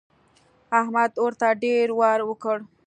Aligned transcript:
احمد 0.79 1.11
ورته 1.23 1.47
ډېر 1.63 1.87
وار 1.99 2.19
وکړ. 2.25 2.57